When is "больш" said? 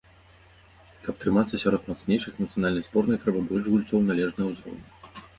3.51-3.69